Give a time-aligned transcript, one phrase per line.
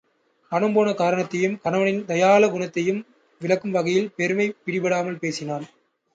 [0.51, 3.01] பணம் போன காரணத்தையும், கணவனின் தயாள குணத்தையும்
[3.41, 5.67] விளக்கும் வகையில் பெருமை பிடிபடாமல் பேசினாள்.